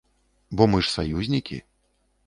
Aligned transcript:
Бо 0.61 0.69
мы 0.71 0.81
ж 0.87 0.91
саюзнікі! 0.95 1.63